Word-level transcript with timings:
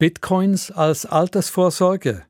Bitcoins 0.00 0.70
als 0.70 1.04
Altersvorsorge, 1.04 2.22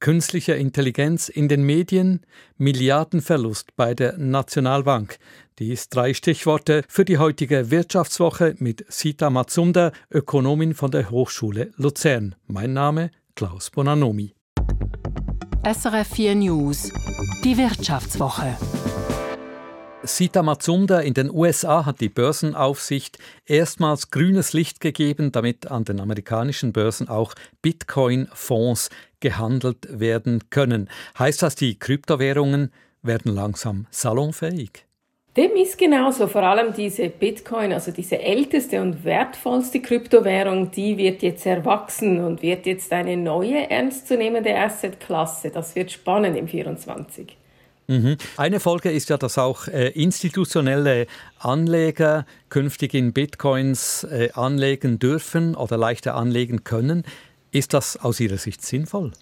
künstliche 0.00 0.54
Intelligenz 0.54 1.28
in 1.28 1.46
den 1.46 1.62
Medien, 1.62 2.22
Milliardenverlust 2.56 3.76
bei 3.76 3.92
der 3.92 4.16
Nationalbank. 4.16 5.18
Dies 5.58 5.90
drei 5.90 6.14
Stichworte 6.14 6.84
für 6.88 7.04
die 7.04 7.18
heutige 7.18 7.70
Wirtschaftswoche 7.70 8.54
mit 8.60 8.86
Sita 8.88 9.28
Matsunda, 9.28 9.92
Ökonomin 10.10 10.72
von 10.72 10.90
der 10.90 11.10
Hochschule 11.10 11.70
Luzern. 11.76 12.34
Mein 12.46 12.72
Name 12.72 13.10
Klaus 13.34 13.68
Bonanomi. 13.68 14.32
SRF 15.70 16.08
4 16.08 16.34
News, 16.34 16.90
die 17.44 17.58
Wirtschaftswoche. 17.58 18.56
Sita 20.04 20.44
Matsunda 20.44 21.00
in 21.00 21.14
den 21.14 21.28
USA 21.28 21.84
hat 21.84 22.00
die 22.00 22.08
Börsenaufsicht 22.08 23.18
erstmals 23.46 24.10
grünes 24.10 24.52
Licht 24.52 24.80
gegeben, 24.80 25.32
damit 25.32 25.70
an 25.72 25.84
den 25.84 25.98
amerikanischen 25.98 26.72
Börsen 26.72 27.08
auch 27.08 27.34
Bitcoin-Fonds 27.62 28.90
gehandelt 29.18 29.88
werden 29.90 30.50
können. 30.50 30.88
Heißt 31.18 31.42
das, 31.42 31.56
die 31.56 31.80
Kryptowährungen 31.80 32.72
werden 33.02 33.34
langsam 33.34 33.86
salonfähig? 33.90 34.84
Dem 35.36 35.56
ist 35.56 35.78
genauso. 35.78 36.28
Vor 36.28 36.42
allem 36.44 36.72
diese 36.74 37.08
Bitcoin, 37.08 37.72
also 37.72 37.90
diese 37.90 38.20
älteste 38.20 38.80
und 38.80 39.04
wertvollste 39.04 39.80
Kryptowährung, 39.80 40.70
die 40.70 40.96
wird 40.96 41.22
jetzt 41.22 41.44
erwachsen 41.44 42.24
und 42.24 42.42
wird 42.42 42.66
jetzt 42.66 42.92
eine 42.92 43.16
neue 43.16 43.68
ernstzunehmende 43.68 44.56
Assetklasse. 44.56 45.50
Das 45.50 45.74
wird 45.74 45.90
spannend 45.90 46.36
im 46.36 46.46
24. 46.46 47.37
Mhm. 47.88 48.18
Eine 48.36 48.60
Folge 48.60 48.90
ist 48.90 49.08
ja, 49.08 49.16
dass 49.16 49.38
auch 49.38 49.66
äh, 49.66 49.88
institutionelle 49.88 51.06
Anleger 51.38 52.26
künftig 52.50 52.92
in 52.92 53.14
Bitcoins 53.14 54.04
äh, 54.04 54.28
anlegen 54.34 54.98
dürfen 54.98 55.54
oder 55.54 55.78
leichter 55.78 56.14
anlegen 56.14 56.64
können. 56.64 57.04
Ist 57.50 57.72
das 57.72 57.96
aus 57.96 58.20
Ihrer 58.20 58.36
Sicht 58.36 58.62
sinnvoll? 58.62 59.12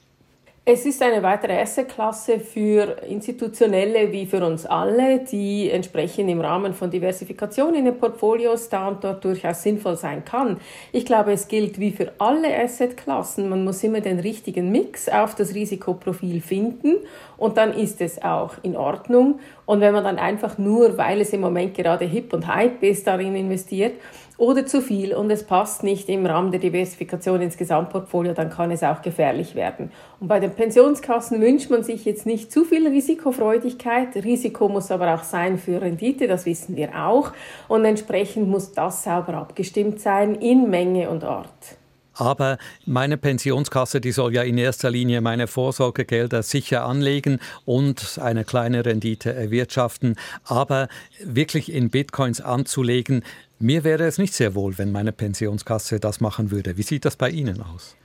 Es 0.68 0.84
ist 0.84 1.00
eine 1.00 1.22
weitere 1.22 1.60
Assetklasse 1.60 2.40
für 2.40 2.96
Institutionelle 3.08 4.10
wie 4.10 4.26
für 4.26 4.44
uns 4.44 4.66
alle, 4.66 5.20
die 5.20 5.70
entsprechend 5.70 6.28
im 6.28 6.40
Rahmen 6.40 6.74
von 6.74 6.90
Diversifikation 6.90 7.76
in 7.76 7.84
den 7.84 7.96
Portfolios 7.96 8.68
da 8.68 8.88
und 8.88 9.04
dort 9.04 9.24
durchaus 9.24 9.62
sinnvoll 9.62 9.94
sein 9.96 10.24
kann. 10.24 10.56
Ich 10.90 11.06
glaube, 11.06 11.30
es 11.30 11.46
gilt 11.46 11.78
wie 11.78 11.92
für 11.92 12.10
alle 12.18 12.52
Assetklassen. 12.52 13.48
Man 13.48 13.62
muss 13.62 13.84
immer 13.84 14.00
den 14.00 14.18
richtigen 14.18 14.72
Mix 14.72 15.08
auf 15.08 15.36
das 15.36 15.54
Risikoprofil 15.54 16.40
finden 16.40 16.96
und 17.36 17.58
dann 17.58 17.72
ist 17.72 18.00
es 18.00 18.20
auch 18.24 18.54
in 18.64 18.76
Ordnung. 18.76 19.38
Und 19.66 19.80
wenn 19.80 19.94
man 19.94 20.02
dann 20.02 20.18
einfach 20.18 20.58
nur, 20.58 20.98
weil 20.98 21.20
es 21.20 21.32
im 21.32 21.42
Moment 21.42 21.74
gerade 21.74 22.06
hip 22.06 22.32
und 22.32 22.52
hype 22.52 22.82
ist, 22.82 23.06
darin 23.06 23.36
investiert, 23.36 23.92
oder 24.38 24.66
zu 24.66 24.82
viel 24.82 25.14
und 25.14 25.30
es 25.30 25.44
passt 25.44 25.82
nicht 25.82 26.08
im 26.08 26.26
Rahmen 26.26 26.50
der 26.50 26.60
Diversifikation 26.60 27.40
ins 27.40 27.56
Gesamtportfolio, 27.56 28.34
dann 28.34 28.50
kann 28.50 28.70
es 28.70 28.82
auch 28.82 29.02
gefährlich 29.02 29.54
werden. 29.54 29.90
Und 30.20 30.28
bei 30.28 30.40
den 30.40 30.50
Pensionskassen 30.50 31.40
wünscht 31.40 31.70
man 31.70 31.82
sich 31.82 32.04
jetzt 32.04 32.26
nicht 32.26 32.52
zu 32.52 32.64
viel 32.64 32.86
Risikofreudigkeit. 32.86 34.14
Risiko 34.16 34.68
muss 34.68 34.90
aber 34.90 35.14
auch 35.14 35.22
sein 35.22 35.58
für 35.58 35.80
Rendite, 35.80 36.26
das 36.26 36.46
wissen 36.46 36.76
wir 36.76 37.06
auch. 37.06 37.32
Und 37.68 37.84
entsprechend 37.84 38.48
muss 38.48 38.72
das 38.72 39.04
sauber 39.04 39.34
abgestimmt 39.34 40.00
sein 40.00 40.34
in 40.34 40.68
Menge 40.68 41.08
und 41.10 41.24
Art. 41.24 41.76
Aber 42.16 42.58
meine 42.86 43.16
Pensionskasse, 43.18 44.00
die 44.00 44.12
soll 44.12 44.34
ja 44.34 44.42
in 44.42 44.56
erster 44.56 44.90
Linie 44.90 45.20
meine 45.20 45.46
Vorsorgegelder 45.46 46.42
sicher 46.42 46.84
anlegen 46.84 47.40
und 47.64 48.18
eine 48.20 48.44
kleine 48.44 48.84
Rendite 48.84 49.34
erwirtschaften. 49.34 50.16
Aber 50.44 50.88
wirklich 51.22 51.70
in 51.70 51.90
Bitcoins 51.90 52.40
anzulegen, 52.40 53.22
mir 53.58 53.84
wäre 53.84 54.04
es 54.04 54.18
nicht 54.18 54.34
sehr 54.34 54.54
wohl, 54.54 54.78
wenn 54.78 54.92
meine 54.92 55.12
Pensionskasse 55.12 56.00
das 56.00 56.20
machen 56.20 56.50
würde. 56.50 56.76
Wie 56.76 56.82
sieht 56.82 57.04
das 57.04 57.16
bei 57.16 57.30
Ihnen 57.30 57.62
aus? 57.62 57.96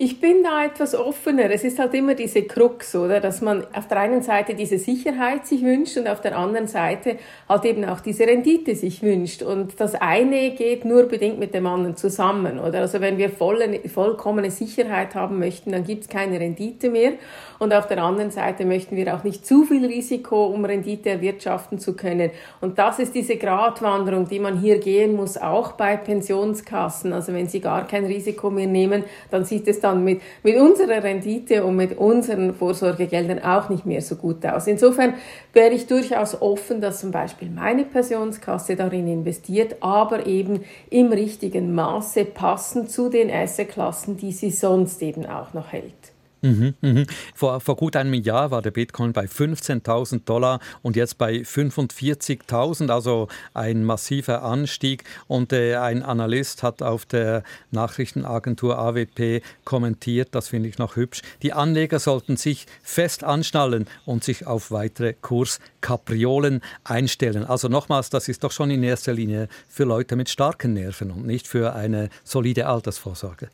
Ich 0.00 0.20
bin 0.20 0.44
da 0.44 0.64
etwas 0.64 0.94
offener. 0.94 1.50
Es 1.50 1.64
ist 1.64 1.80
halt 1.80 1.92
immer 1.92 2.14
diese 2.14 2.44
Krux, 2.44 2.94
oder? 2.94 3.18
Dass 3.18 3.40
man 3.40 3.66
auf 3.74 3.88
der 3.88 3.98
einen 3.98 4.22
Seite 4.22 4.54
diese 4.54 4.78
Sicherheit 4.78 5.44
sich 5.44 5.64
wünscht 5.64 5.96
und 5.96 6.06
auf 6.06 6.20
der 6.20 6.38
anderen 6.38 6.68
Seite 6.68 7.16
halt 7.48 7.64
eben 7.64 7.84
auch 7.84 7.98
diese 7.98 8.24
Rendite 8.24 8.76
sich 8.76 9.02
wünscht. 9.02 9.42
Und 9.42 9.80
das 9.80 9.96
eine 9.96 10.52
geht 10.52 10.84
nur 10.84 11.08
bedingt 11.08 11.40
mit 11.40 11.52
dem 11.52 11.66
anderen 11.66 11.96
zusammen, 11.96 12.60
oder? 12.60 12.78
Also 12.82 13.00
wenn 13.00 13.18
wir 13.18 13.28
volle, 13.28 13.80
vollkommene 13.88 14.52
Sicherheit 14.52 15.16
haben 15.16 15.40
möchten, 15.40 15.72
dann 15.72 15.82
gibt 15.82 16.04
es 16.04 16.08
keine 16.08 16.38
Rendite 16.38 16.90
mehr. 16.90 17.14
Und 17.58 17.74
auf 17.74 17.88
der 17.88 18.00
anderen 18.00 18.30
Seite 18.30 18.64
möchten 18.64 18.94
wir 18.94 19.12
auch 19.16 19.24
nicht 19.24 19.44
zu 19.44 19.64
viel 19.64 19.84
Risiko, 19.84 20.46
um 20.46 20.64
Rendite 20.64 21.10
erwirtschaften 21.10 21.80
zu 21.80 21.96
können. 21.96 22.30
Und 22.60 22.78
das 22.78 23.00
ist 23.00 23.16
diese 23.16 23.36
Gratwanderung, 23.36 24.28
die 24.28 24.38
man 24.38 24.60
hier 24.60 24.78
gehen 24.78 25.16
muss, 25.16 25.36
auch 25.36 25.72
bei 25.72 25.96
Pensionskassen. 25.96 27.12
Also 27.12 27.34
wenn 27.34 27.48
sie 27.48 27.58
gar 27.58 27.84
kein 27.88 28.04
Risiko 28.04 28.48
mehr 28.48 28.68
nehmen, 28.68 29.02
dann 29.32 29.44
sieht 29.44 29.66
es 29.66 29.80
dann 29.80 29.87
mit, 29.94 30.20
mit 30.42 30.56
unserer 30.56 31.02
Rendite 31.02 31.64
und 31.64 31.76
mit 31.76 31.98
unseren 31.98 32.54
Vorsorgegeldern 32.54 33.40
auch 33.40 33.68
nicht 33.68 33.86
mehr 33.86 34.02
so 34.02 34.16
gut 34.16 34.44
aus. 34.46 34.66
Insofern 34.66 35.14
wäre 35.52 35.74
ich 35.74 35.86
durchaus 35.86 36.40
offen, 36.40 36.80
dass 36.80 37.00
zum 37.00 37.10
Beispiel 37.10 37.50
meine 37.50 37.84
Pensionskasse 37.84 38.76
darin 38.76 39.08
investiert, 39.08 39.76
aber 39.80 40.26
eben 40.26 40.60
im 40.90 41.12
richtigen 41.12 41.74
Maße 41.74 42.24
passend 42.24 42.90
zu 42.90 43.08
den 43.08 43.30
Assetklassen, 43.30 44.16
die 44.16 44.32
sie 44.32 44.50
sonst 44.50 45.02
eben 45.02 45.26
auch 45.26 45.54
noch 45.54 45.72
hält. 45.72 46.07
Mhm, 46.40 46.74
mhm. 46.80 47.06
Vor, 47.34 47.60
vor 47.60 47.76
gut 47.76 47.96
einem 47.96 48.14
Jahr 48.14 48.50
war 48.50 48.62
der 48.62 48.70
Bitcoin 48.70 49.12
bei 49.12 49.24
15.000 49.24 50.24
Dollar 50.24 50.60
und 50.82 50.94
jetzt 50.94 51.18
bei 51.18 51.38
45.000, 51.38 52.90
also 52.90 53.28
ein 53.54 53.84
massiver 53.84 54.42
Anstieg. 54.42 55.04
Und 55.26 55.52
äh, 55.52 55.76
ein 55.76 56.02
Analyst 56.02 56.62
hat 56.62 56.82
auf 56.82 57.06
der 57.06 57.42
Nachrichtenagentur 57.70 58.78
AWP 58.78 59.42
kommentiert, 59.64 60.28
das 60.32 60.48
finde 60.48 60.68
ich 60.68 60.78
noch 60.78 60.96
hübsch, 60.96 61.22
die 61.42 61.52
Anleger 61.52 61.98
sollten 61.98 62.36
sich 62.36 62.66
fest 62.82 63.24
anschnallen 63.24 63.86
und 64.04 64.22
sich 64.22 64.46
auf 64.46 64.70
weitere 64.70 65.14
Kurskapriolen 65.14 66.62
einstellen. 66.84 67.44
Also 67.44 67.68
nochmals, 67.68 68.10
das 68.10 68.28
ist 68.28 68.44
doch 68.44 68.52
schon 68.52 68.70
in 68.70 68.82
erster 68.82 69.12
Linie 69.12 69.48
für 69.68 69.84
Leute 69.84 70.16
mit 70.16 70.28
starken 70.28 70.74
Nerven 70.74 71.10
und 71.10 71.26
nicht 71.26 71.48
für 71.48 71.74
eine 71.74 72.10
solide 72.24 72.66
Altersvorsorge. 72.66 73.48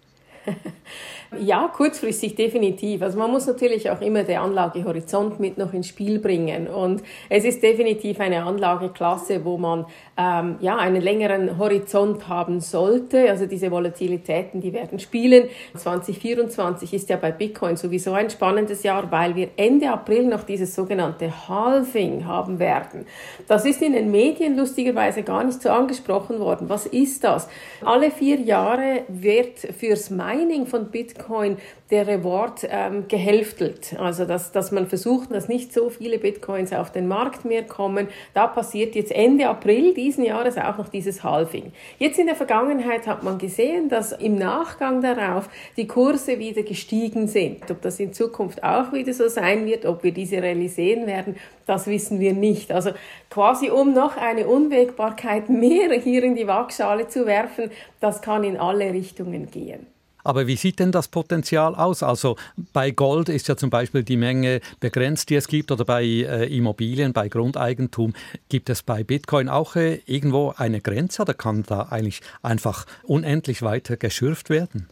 Ja, 1.40 1.70
kurzfristig 1.74 2.34
definitiv. 2.36 3.02
Also 3.02 3.18
man 3.18 3.30
muss 3.30 3.46
natürlich 3.46 3.90
auch 3.90 4.00
immer 4.00 4.22
den 4.22 4.38
Anlagehorizont 4.38 5.40
mit 5.40 5.58
noch 5.58 5.72
ins 5.72 5.88
Spiel 5.88 6.18
bringen. 6.18 6.68
Und 6.68 7.02
es 7.28 7.44
ist 7.44 7.62
definitiv 7.62 8.20
eine 8.20 8.44
Anlageklasse, 8.44 9.44
wo 9.44 9.56
man 9.56 9.86
ähm, 10.16 10.56
ja 10.60 10.76
einen 10.76 11.00
längeren 11.00 11.58
Horizont 11.58 12.28
haben 12.28 12.60
sollte. 12.60 13.30
Also 13.30 13.46
diese 13.46 13.70
Volatilitäten, 13.70 14.60
die 14.60 14.72
werden 14.72 14.98
spielen. 14.98 15.48
2024 15.76 16.94
ist 16.94 17.08
ja 17.08 17.16
bei 17.16 17.32
Bitcoin 17.32 17.76
sowieso 17.76 18.12
ein 18.12 18.30
spannendes 18.30 18.82
Jahr, 18.82 19.10
weil 19.10 19.34
wir 19.34 19.48
Ende 19.56 19.90
April 19.90 20.26
noch 20.26 20.44
dieses 20.44 20.74
sogenannte 20.74 21.48
Halving 21.48 22.26
haben 22.26 22.58
werden. 22.58 23.06
Das 23.48 23.64
ist 23.64 23.82
in 23.82 23.92
den 23.94 24.10
Medien 24.10 24.56
lustigerweise 24.56 25.22
gar 25.22 25.42
nicht 25.42 25.60
so 25.62 25.70
angesprochen 25.70 26.38
worden. 26.38 26.68
Was 26.68 26.86
ist 26.86 27.24
das? 27.24 27.48
Alle 27.84 28.10
vier 28.10 28.40
Jahre 28.40 29.02
wird 29.08 29.58
fürs 29.58 30.10
Mining 30.34 30.66
von 30.66 30.90
Bitcoin 30.90 31.56
der 31.90 32.06
Reward 32.06 32.66
ähm, 32.68 33.06
gehälftelt. 33.08 33.94
Also 33.98 34.24
dass, 34.24 34.52
dass 34.52 34.72
man 34.72 34.86
versucht, 34.86 35.32
dass 35.32 35.48
nicht 35.48 35.72
so 35.72 35.90
viele 35.90 36.18
Bitcoins 36.18 36.72
auf 36.72 36.90
den 36.90 37.06
Markt 37.06 37.44
mehr 37.44 37.62
kommen. 37.62 38.08
Da 38.32 38.46
passiert 38.46 38.94
jetzt 38.94 39.12
Ende 39.12 39.48
April 39.48 39.94
diesen 39.94 40.24
Jahres 40.24 40.56
auch 40.58 40.78
noch 40.78 40.88
dieses 40.88 41.22
Halving. 41.22 41.72
Jetzt 41.98 42.18
in 42.18 42.26
der 42.26 42.34
Vergangenheit 42.34 43.06
hat 43.06 43.22
man 43.22 43.38
gesehen, 43.38 43.88
dass 43.88 44.12
im 44.12 44.36
Nachgang 44.36 45.02
darauf 45.02 45.48
die 45.76 45.86
Kurse 45.86 46.38
wieder 46.38 46.62
gestiegen 46.62 47.28
sind. 47.28 47.70
Ob 47.70 47.82
das 47.82 48.00
in 48.00 48.12
Zukunft 48.12 48.64
auch 48.64 48.92
wieder 48.92 49.12
so 49.12 49.28
sein 49.28 49.66
wird, 49.66 49.86
ob 49.86 50.02
wir 50.02 50.12
diese 50.12 50.42
Rallye 50.42 50.68
sehen 50.68 51.06
werden, 51.06 51.36
das 51.66 51.86
wissen 51.86 52.18
wir 52.20 52.32
nicht. 52.32 52.72
Also 52.72 52.90
quasi 53.30 53.70
um 53.70 53.92
noch 53.92 54.16
eine 54.16 54.46
Unwägbarkeit 54.46 55.48
mehr 55.48 55.92
hier 55.92 56.24
in 56.24 56.34
die 56.34 56.46
Waagschale 56.46 57.08
zu 57.08 57.26
werfen, 57.26 57.70
das 58.00 58.20
kann 58.20 58.44
in 58.44 58.56
alle 58.56 58.92
Richtungen 58.92 59.50
gehen. 59.50 59.93
Aber 60.24 60.46
wie 60.46 60.56
sieht 60.56 60.80
denn 60.80 60.90
das 60.90 61.08
Potenzial 61.08 61.74
aus? 61.74 62.02
Also 62.02 62.36
bei 62.72 62.90
Gold 62.90 63.28
ist 63.28 63.46
ja 63.48 63.56
zum 63.56 63.70
Beispiel 63.70 64.02
die 64.02 64.16
Menge 64.16 64.60
begrenzt, 64.80 65.30
die 65.30 65.36
es 65.36 65.46
gibt, 65.46 65.70
oder 65.70 65.84
bei 65.84 66.02
äh, 66.02 66.56
Immobilien, 66.56 67.12
bei 67.12 67.28
Grundeigentum. 67.28 68.14
Gibt 68.48 68.70
es 68.70 68.82
bei 68.82 69.04
Bitcoin 69.04 69.48
auch 69.48 69.76
äh, 69.76 70.00
irgendwo 70.06 70.54
eine 70.56 70.80
Grenze 70.80 71.22
oder 71.22 71.34
kann 71.34 71.62
da 71.64 71.82
eigentlich 71.90 72.22
einfach 72.42 72.86
unendlich 73.04 73.62
weiter 73.62 73.96
geschürft 73.96 74.50
werden? 74.50 74.88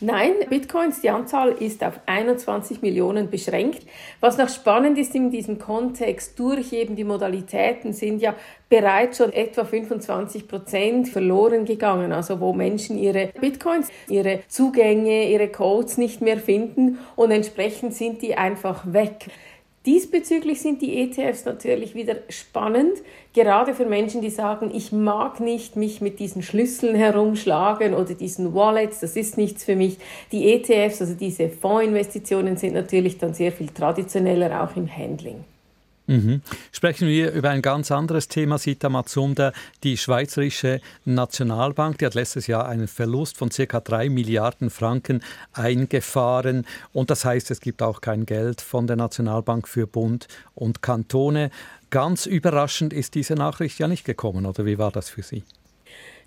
Nein, 0.00 0.32
Bitcoins, 0.48 1.00
die 1.00 1.10
Anzahl 1.10 1.52
ist 1.52 1.84
auf 1.84 2.00
21 2.06 2.82
Millionen 2.82 3.30
beschränkt. 3.30 3.86
Was 4.20 4.36
noch 4.36 4.48
spannend 4.48 4.98
ist 4.98 5.14
in 5.14 5.30
diesem 5.30 5.58
Kontext, 5.58 6.38
durch 6.38 6.72
eben 6.72 6.96
die 6.96 7.04
Modalitäten 7.04 7.92
sind 7.92 8.20
ja 8.20 8.34
bereits 8.68 9.18
schon 9.18 9.32
etwa 9.32 9.64
25 9.64 10.48
Prozent 10.48 11.08
verloren 11.08 11.64
gegangen, 11.64 12.12
also 12.12 12.40
wo 12.40 12.52
Menschen 12.52 12.98
ihre 12.98 13.28
Bitcoins, 13.40 13.88
ihre 14.08 14.40
Zugänge, 14.48 15.28
ihre 15.28 15.48
Codes 15.48 15.98
nicht 15.98 16.20
mehr 16.20 16.38
finden 16.38 16.98
und 17.14 17.30
entsprechend 17.30 17.94
sind 17.94 18.22
die 18.22 18.34
einfach 18.34 18.82
weg. 18.92 19.26
Diesbezüglich 19.84 20.60
sind 20.60 20.80
die 20.80 20.96
ETFs 21.00 21.44
natürlich 21.44 21.96
wieder 21.96 22.16
spannend, 22.28 23.02
gerade 23.32 23.74
für 23.74 23.84
Menschen, 23.84 24.20
die 24.20 24.30
sagen, 24.30 24.70
ich 24.72 24.92
mag 24.92 25.40
nicht 25.40 25.74
mich 25.74 26.00
mit 26.00 26.20
diesen 26.20 26.42
Schlüsseln 26.42 26.94
herumschlagen 26.94 27.94
oder 27.94 28.14
diesen 28.14 28.54
Wallets, 28.54 29.00
das 29.00 29.16
ist 29.16 29.36
nichts 29.36 29.64
für 29.64 29.74
mich. 29.74 29.98
Die 30.30 30.52
ETFs, 30.52 31.00
also 31.00 31.14
diese 31.14 31.48
Fondsinvestitionen, 31.48 32.56
sind 32.56 32.74
natürlich 32.74 33.18
dann 33.18 33.34
sehr 33.34 33.50
viel 33.50 33.68
traditioneller 33.70 34.62
auch 34.62 34.76
im 34.76 34.88
Handling. 34.88 35.42
Mhm. 36.12 36.42
Sprechen 36.72 37.08
wir 37.08 37.32
über 37.32 37.48
ein 37.48 37.62
ganz 37.62 37.90
anderes 37.90 38.28
Thema, 38.28 38.58
Sita 38.58 38.90
Matsunda. 38.90 39.52
Die 39.82 39.96
Schweizerische 39.96 40.82
Nationalbank, 41.06 41.98
die 41.98 42.06
hat 42.06 42.14
letztes 42.14 42.46
Jahr 42.46 42.68
einen 42.68 42.86
Verlust 42.86 43.38
von 43.38 43.48
ca. 43.48 43.80
3 43.80 44.10
Milliarden 44.10 44.68
Franken 44.68 45.22
eingefahren. 45.54 46.66
Und 46.92 47.08
das 47.08 47.24
heißt, 47.24 47.50
es 47.50 47.60
gibt 47.60 47.80
auch 47.80 48.02
kein 48.02 48.26
Geld 48.26 48.60
von 48.60 48.86
der 48.86 48.96
Nationalbank 48.96 49.66
für 49.66 49.86
Bund 49.86 50.28
und 50.54 50.82
Kantone. 50.82 51.50
Ganz 51.88 52.26
überraschend 52.26 52.92
ist 52.92 53.14
diese 53.14 53.34
Nachricht 53.34 53.78
ja 53.78 53.88
nicht 53.88 54.04
gekommen, 54.04 54.44
oder 54.44 54.66
wie 54.66 54.76
war 54.76 54.90
das 54.90 55.08
für 55.08 55.22
Sie? 55.22 55.44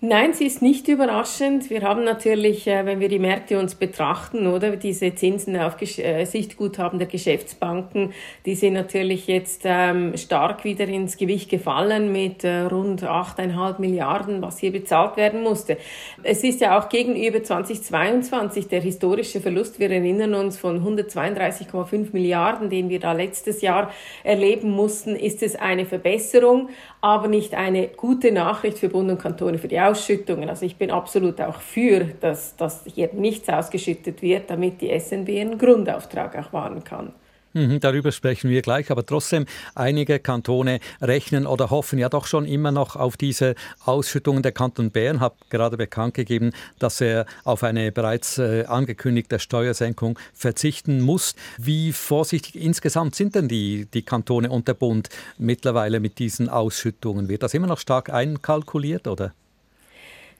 Nein, 0.02 0.34
sie 0.34 0.44
ist 0.44 0.60
nicht 0.60 0.88
überraschend. 0.88 1.70
Wir 1.70 1.80
haben 1.80 2.04
natürlich, 2.04 2.66
äh, 2.66 2.84
wenn 2.84 3.00
wir 3.00 3.08
die 3.08 3.18
Märkte 3.18 3.58
uns 3.58 3.76
betrachten, 3.76 4.46
oder 4.46 4.76
diese 4.76 5.14
Zinsen 5.14 5.56
auf 5.56 5.80
äh, 5.80 6.26
Sichtguthaben 6.26 6.98
der 6.98 7.08
Geschäftsbanken, 7.08 8.12
die 8.44 8.54
sind 8.56 8.74
natürlich 8.74 9.26
jetzt 9.26 9.62
ähm, 9.64 10.14
stark 10.18 10.64
wieder 10.64 10.86
ins 10.86 11.16
Gewicht 11.16 11.48
gefallen 11.48 12.12
mit 12.12 12.44
äh, 12.44 12.64
rund 12.64 13.04
8,5 13.04 13.80
Milliarden, 13.80 14.42
was 14.42 14.58
hier 14.58 14.70
bezahlt 14.70 15.16
werden 15.16 15.42
musste. 15.42 15.78
Es 16.22 16.44
ist 16.44 16.60
ja 16.60 16.78
auch 16.78 16.90
gegenüber 16.90 17.42
2022 17.42 18.68
der 18.68 18.82
historische 18.82 19.40
Verlust. 19.40 19.80
Wir 19.80 19.90
erinnern 19.90 20.34
uns 20.34 20.58
von 20.58 20.84
132,5 20.84 22.08
Milliarden, 22.12 22.68
den 22.68 22.90
wir 22.90 23.00
da 23.00 23.12
letztes 23.12 23.62
Jahr 23.62 23.90
erleben 24.24 24.72
mussten, 24.72 25.16
ist 25.16 25.42
es 25.42 25.56
eine 25.56 25.86
Verbesserung, 25.86 26.68
aber 27.00 27.28
nicht 27.28 27.54
eine 27.54 27.88
gute 27.88 28.30
Nachricht 28.30 28.78
für 28.78 28.90
Bund 28.90 29.10
und 29.10 29.18
Kantone 29.18 29.56
für 29.56 29.68
die 29.68 29.85
Ausschüttungen. 29.86 30.48
Also 30.48 30.66
ich 30.66 30.76
bin 30.76 30.90
absolut 30.90 31.40
auch 31.40 31.60
für, 31.60 32.04
dass, 32.20 32.56
dass 32.56 32.84
hier 32.86 33.10
nichts 33.12 33.48
ausgeschüttet 33.48 34.22
wird, 34.22 34.50
damit 34.50 34.80
die 34.80 34.98
SNB 34.98 35.28
einen 35.28 35.58
Grundauftrag 35.58 36.36
auch 36.38 36.52
wahren 36.52 36.84
kann. 36.84 37.12
Mhm, 37.56 37.80
darüber 37.80 38.12
sprechen 38.12 38.50
wir 38.50 38.60
gleich, 38.60 38.90
aber 38.90 39.06
trotzdem, 39.06 39.46
einige 39.74 40.18
Kantone 40.18 40.78
rechnen 41.00 41.46
oder 41.46 41.70
hoffen 41.70 41.98
ja 41.98 42.10
doch 42.10 42.26
schon 42.26 42.44
immer 42.44 42.70
noch 42.70 42.96
auf 42.96 43.16
diese 43.16 43.54
Ausschüttungen. 43.82 44.42
Der 44.42 44.52
Kanton 44.52 44.90
Bern 44.90 45.20
hat 45.20 45.32
gerade 45.48 45.78
bekannt 45.78 46.12
gegeben, 46.12 46.52
dass 46.78 47.00
er 47.00 47.24
auf 47.44 47.64
eine 47.64 47.92
bereits 47.92 48.36
äh, 48.36 48.66
angekündigte 48.66 49.38
Steuersenkung 49.38 50.18
verzichten 50.34 51.00
muss. 51.00 51.34
Wie 51.56 51.92
vorsichtig 51.92 52.62
insgesamt 52.62 53.14
sind 53.14 53.34
denn 53.34 53.48
die, 53.48 53.86
die 53.86 54.02
Kantone 54.02 54.50
und 54.50 54.68
der 54.68 54.74
Bund 54.74 55.08
mittlerweile 55.38 55.98
mit 55.98 56.18
diesen 56.18 56.50
Ausschüttungen? 56.50 57.30
Wird 57.30 57.42
das 57.42 57.54
immer 57.54 57.68
noch 57.68 57.78
stark 57.78 58.10
einkalkuliert 58.10 59.08
oder? 59.08 59.32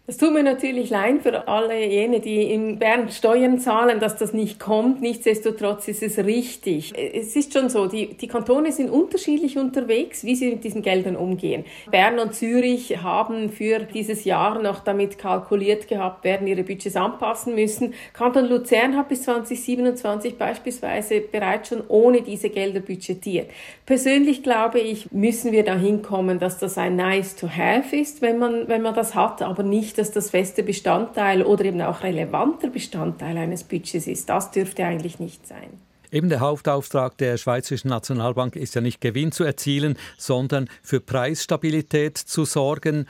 Es 0.08 0.19
tut 0.19 0.32
mir 0.32 0.44
natürlich 0.44 0.88
leid 0.88 1.23
für 1.23 1.49
alle 1.49 1.85
jene, 1.85 2.20
die 2.20 2.53
in 2.53 2.79
Bern 2.79 3.11
Steuern 3.11 3.58
zahlen, 3.58 3.99
dass 3.99 4.17
das 4.17 4.32
nicht 4.32 4.61
kommt. 4.61 5.00
Nichtsdestotrotz 5.00 5.88
ist 5.88 6.00
es 6.00 6.19
richtig. 6.19 6.94
Es 6.97 7.35
ist 7.35 7.53
schon 7.53 7.69
so, 7.69 7.88
die, 7.88 8.14
die 8.14 8.29
Kantone 8.29 8.70
sind 8.70 8.88
unterschiedlich 8.88 9.58
unterwegs, 9.58 10.23
wie 10.23 10.37
sie 10.37 10.50
mit 10.50 10.62
diesen 10.62 10.82
Geldern 10.82 11.17
umgehen. 11.17 11.64
Bern 11.91 12.20
und 12.20 12.37
Zürich 12.37 13.03
haben 13.03 13.50
für 13.50 13.81
dieses 13.81 14.25
Jahr 14.25 14.62
noch 14.62 14.79
damit 14.79 15.19
kalkuliert 15.19 15.88
gehabt, 15.88 16.23
werden 16.23 16.47
ihre 16.47 16.62
Budgets 16.62 16.94
anpassen 16.94 17.56
müssen. 17.56 17.93
Kanton 18.12 18.49
Luzern 18.49 18.97
hat 18.97 19.08
bis 19.08 19.23
2027 19.25 20.38
beispielsweise 20.38 21.20
bereits 21.20 21.70
schon 21.70 21.82
ohne 21.88 22.23
diese 22.23 22.50
Gelder 22.50 22.79
budgetiert. 22.79 23.50
Persönlich 23.85 24.44
glaube 24.44 24.79
ich, 24.79 25.11
müssen 25.11 25.50
wir 25.50 25.64
dahin 25.64 26.03
kommen, 26.03 26.38
dass 26.38 26.61
das 26.61 26.79
ein 26.79 26.94
nice 26.94 27.35
to 27.35 27.49
have 27.49 27.97
ist, 27.97 28.23
wenn 28.23 28.38
man, 28.38 28.69
wenn 28.69 28.82
man 28.82 28.94
das 28.94 29.17
hat, 29.17 29.43
aber 29.43 29.64
nicht 29.64 29.95
dass 29.98 30.12
das 30.12 30.31
feste 30.31 30.62
Bestandteil 30.62 31.43
oder 31.43 31.64
eben 31.64 31.81
auch 31.82 32.02
relevanter 32.02 32.69
Bestandteil 32.69 33.37
eines 33.37 33.64
Budgets 33.64 34.06
ist. 34.06 34.28
Das 34.28 34.50
dürfte 34.50 34.84
eigentlich 34.84 35.19
nicht 35.19 35.46
sein. 35.46 35.69
Eben 36.12 36.28
der 36.28 36.40
Hauptauftrag 36.40 37.19
der 37.19 37.37
Schweizerischen 37.37 37.90
Nationalbank 37.90 38.56
ist 38.56 38.75
ja 38.75 38.81
nicht 38.81 39.00
Gewinn 39.00 39.32
zu 39.32 39.44
erzielen, 39.44 39.98
sondern 40.16 40.69
für 40.82 41.00
Preisstabilität 41.00 42.16
zu 42.16 42.44
sorgen 42.44 43.06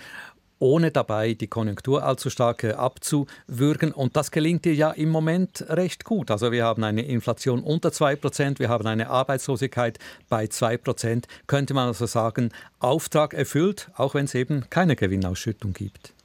ohne 0.59 0.91
dabei 0.91 1.35
die 1.35 1.49
Konjunktur 1.49 2.03
allzu 2.03 2.31
stark 2.31 2.65
abzuwürgen. 2.65 3.93
Und 3.93 4.17
das 4.17 4.31
gelingt 4.31 4.65
dir 4.65 4.75
ja 4.75 4.91
im 4.91 5.11
Moment 5.11 5.65
recht 5.69 6.05
gut. 6.05 6.31
Also 6.31 6.53
wir 6.53 6.65
haben 6.65 6.83
eine 6.85 7.03
Inflation 7.03 7.63
unter 7.63 7.91
2%, 7.91 8.59
wir 8.59 8.69
haben 8.69 8.87
eine 8.87 9.11
Arbeitslosigkeit 9.11 9.99
bei 10.29 10.45
2%. 10.45 11.25
Könnte 11.47 11.75
man 11.75 11.89
also 11.89 12.07
sagen, 12.07 12.51
Auftrag 12.79 13.35
erfüllt, 13.35 13.91
auch 13.97 14.15
wenn 14.15 14.25
es 14.25 14.35
eben 14.35 14.69
keine 14.71 14.97
Gewinnausschüttung 14.97 15.73
gibt. 15.73 16.16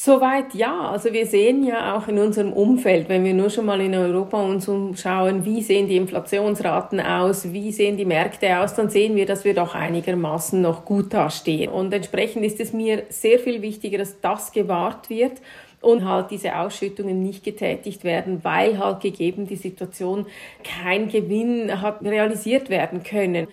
Soweit 0.00 0.54
ja. 0.54 0.92
Also 0.92 1.12
wir 1.12 1.26
sehen 1.26 1.64
ja 1.64 1.96
auch 1.96 2.06
in 2.06 2.20
unserem 2.20 2.52
Umfeld, 2.52 3.08
wenn 3.08 3.24
wir 3.24 3.34
nur 3.34 3.50
schon 3.50 3.66
mal 3.66 3.80
in 3.80 3.96
Europa 3.96 4.40
uns 4.40 4.68
umschauen, 4.68 5.44
wie 5.44 5.60
sehen 5.60 5.88
die 5.88 5.96
Inflationsraten 5.96 7.00
aus, 7.00 7.52
wie 7.52 7.72
sehen 7.72 7.96
die 7.96 8.04
Märkte 8.04 8.60
aus, 8.60 8.74
dann 8.74 8.90
sehen 8.90 9.16
wir, 9.16 9.26
dass 9.26 9.44
wir 9.44 9.54
doch 9.54 9.74
einigermaßen 9.74 10.62
noch 10.62 10.84
gut 10.84 11.12
dastehen. 11.12 11.72
Und 11.72 11.92
entsprechend 11.92 12.44
ist 12.44 12.60
es 12.60 12.72
mir 12.72 13.06
sehr 13.08 13.40
viel 13.40 13.60
wichtiger, 13.60 13.98
dass 13.98 14.20
das 14.20 14.52
gewahrt 14.52 15.10
wird 15.10 15.42
und 15.80 16.04
halt 16.04 16.30
diese 16.30 16.56
Ausschüttungen 16.56 17.20
nicht 17.20 17.42
getätigt 17.42 18.04
werden, 18.04 18.44
weil 18.44 18.78
halt 18.78 19.00
gegeben 19.00 19.48
die 19.48 19.56
Situation 19.56 20.26
kein 20.62 21.08
Gewinn 21.08 21.82
hat 21.82 22.04
realisiert 22.04 22.70
werden 22.70 23.02
können. 23.02 23.48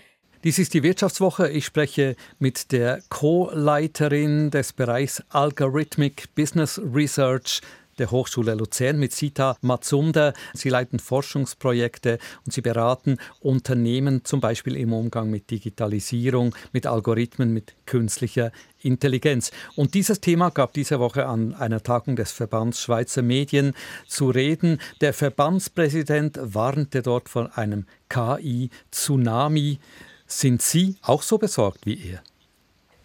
Dies 0.45 0.59
ist 0.59 0.75
die 0.75 0.83
Wirtschaftswoche. 0.83 1.49
Ich 1.49 1.65
spreche 1.65 2.15
mit 2.37 2.71
der 2.71 3.01
Co-Leiterin 3.09 4.51
des 4.51 4.73
Bereichs 4.73 5.23
Algorithmic 5.29 6.35
Business 6.35 6.79
Research 6.93 7.61
der 7.97 8.11
Hochschule 8.11 8.53
Luzern 8.53 8.99
mit 8.99 9.11
Sita 9.11 9.57
Matsunda. 9.61 10.33
Sie 10.53 10.69
leiten 10.69 10.99
Forschungsprojekte 10.99 12.19
und 12.45 12.51
sie 12.51 12.61
beraten 12.61 13.17
Unternehmen 13.39 14.23
zum 14.23 14.39
Beispiel 14.39 14.75
im 14.75 14.93
Umgang 14.93 15.31
mit 15.31 15.49
Digitalisierung, 15.49 16.55
mit 16.71 16.85
Algorithmen, 16.85 17.51
mit 17.51 17.73
künstlicher 17.87 18.51
Intelligenz. 18.83 19.49
Und 19.75 19.95
dieses 19.95 20.21
Thema 20.21 20.51
gab 20.51 20.73
diese 20.73 20.99
Woche 20.99 21.25
an 21.25 21.55
einer 21.55 21.81
Tagung 21.81 22.17
des 22.17 22.31
Verbands 22.31 22.83
Schweizer 22.83 23.23
Medien 23.23 23.73
zu 24.05 24.29
reden. 24.29 24.79
Der 25.01 25.15
Verbandspräsident 25.15 26.37
warnte 26.39 27.01
dort 27.01 27.29
vor 27.29 27.57
einem 27.57 27.87
KI-Tsunami. 28.09 29.79
Sind 30.27 30.61
Sie 30.61 30.95
auch 31.03 31.21
so 31.21 31.37
besorgt 31.37 31.85
wie 31.85 32.11
er? 32.11 32.21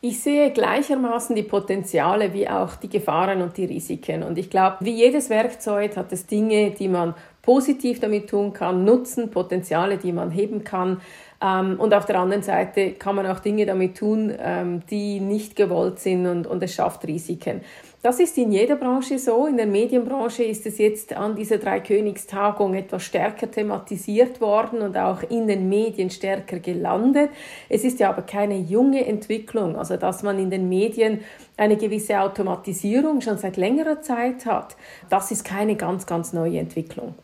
Ich 0.02 0.22
sehe 0.22 0.50
gleichermaßen 0.50 1.36
die 1.36 1.42
Potenziale 1.42 2.32
wie 2.32 2.48
auch 2.48 2.76
die 2.76 2.88
Gefahren 2.88 3.42
und 3.42 3.58
die 3.58 3.66
Risiken. 3.66 4.22
Und 4.22 4.38
ich 4.38 4.48
glaube, 4.48 4.78
wie 4.80 4.94
jedes 4.94 5.28
Werkzeug 5.28 5.94
hat 5.98 6.10
es 6.10 6.24
Dinge, 6.24 6.70
die 6.70 6.88
man 6.88 7.14
positiv 7.42 8.00
damit 8.00 8.30
tun 8.30 8.54
kann, 8.54 8.86
Nutzen, 8.86 9.30
Potenziale, 9.30 9.98
die 9.98 10.12
man 10.12 10.30
heben 10.30 10.64
kann. 10.64 11.02
Ähm, 11.42 11.78
und 11.78 11.92
auf 11.92 12.06
der 12.06 12.18
anderen 12.18 12.42
Seite 12.42 12.92
kann 12.92 13.14
man 13.14 13.26
auch 13.26 13.40
Dinge 13.40 13.66
damit 13.66 13.98
tun, 13.98 14.32
ähm, 14.38 14.80
die 14.90 15.20
nicht 15.20 15.54
gewollt 15.54 15.98
sind 15.98 16.26
und, 16.26 16.46
und 16.46 16.62
es 16.62 16.72
schafft 16.72 17.06
Risiken. 17.06 17.60
Das 18.02 18.18
ist 18.18 18.38
in 18.38 18.50
jeder 18.50 18.76
Branche 18.76 19.18
so. 19.18 19.46
In 19.46 19.58
der 19.58 19.66
Medienbranche 19.66 20.42
ist 20.42 20.64
es 20.64 20.78
jetzt 20.78 21.12
an 21.12 21.36
dieser 21.36 21.58
Dreikönigstagung 21.58 22.72
etwas 22.72 23.02
stärker 23.02 23.50
thematisiert 23.50 24.40
worden 24.40 24.80
und 24.80 24.96
auch 24.96 25.22
in 25.22 25.46
den 25.46 25.68
Medien 25.68 26.08
stärker 26.08 26.60
gelandet. 26.60 27.28
Es 27.68 27.84
ist 27.84 28.00
ja 28.00 28.08
aber 28.08 28.22
keine 28.22 28.56
junge 28.56 29.04
Entwicklung, 29.04 29.76
also 29.76 29.98
dass 29.98 30.22
man 30.22 30.38
in 30.38 30.48
den 30.48 30.70
Medien 30.70 31.20
eine 31.58 31.76
gewisse 31.76 32.18
Automatisierung 32.20 33.20
schon 33.20 33.36
seit 33.36 33.58
längerer 33.58 34.00
Zeit 34.00 34.46
hat. 34.46 34.76
Das 35.10 35.30
ist 35.30 35.44
keine 35.44 35.76
ganz, 35.76 36.06
ganz 36.06 36.32
neue 36.32 36.58
Entwicklung. 36.58 37.14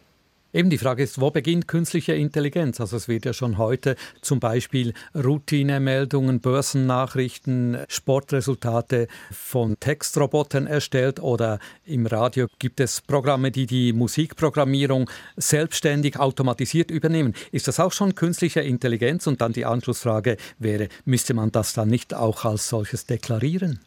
Eben 0.56 0.70
die 0.70 0.78
Frage 0.78 1.02
ist, 1.02 1.20
wo 1.20 1.30
beginnt 1.30 1.68
künstliche 1.68 2.14
Intelligenz? 2.14 2.80
Also 2.80 2.96
es 2.96 3.08
wird 3.08 3.26
ja 3.26 3.34
schon 3.34 3.58
heute 3.58 3.94
zum 4.22 4.40
Beispiel 4.40 4.94
Routinemeldungen, 5.14 6.40
Börsennachrichten, 6.40 7.76
Sportresultate 7.88 9.06
von 9.30 9.78
Textrobotern 9.78 10.66
erstellt 10.66 11.20
oder 11.20 11.58
im 11.84 12.06
Radio 12.06 12.46
gibt 12.58 12.80
es 12.80 13.02
Programme, 13.02 13.50
die 13.50 13.66
die 13.66 13.92
Musikprogrammierung 13.92 15.10
selbstständig 15.36 16.18
automatisiert 16.18 16.90
übernehmen. 16.90 17.34
Ist 17.52 17.68
das 17.68 17.78
auch 17.78 17.92
schon 17.92 18.14
künstliche 18.14 18.60
Intelligenz? 18.60 19.26
Und 19.26 19.42
dann 19.42 19.52
die 19.52 19.66
Anschlussfrage 19.66 20.38
wäre, 20.58 20.88
müsste 21.04 21.34
man 21.34 21.52
das 21.52 21.74
dann 21.74 21.88
nicht 21.88 22.14
auch 22.14 22.46
als 22.46 22.70
solches 22.70 23.04
deklarieren? 23.04 23.80